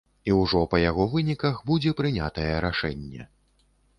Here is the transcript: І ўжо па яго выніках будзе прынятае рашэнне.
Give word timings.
І 0.29 0.33
ўжо 0.35 0.61
па 0.71 0.79
яго 0.83 1.05
выніках 1.11 1.59
будзе 1.69 1.93
прынятае 2.01 2.49
рашэнне. 2.65 3.29